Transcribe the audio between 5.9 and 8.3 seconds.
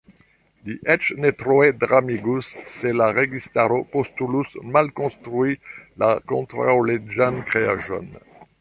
la kontraŭleĝan kreaĵon.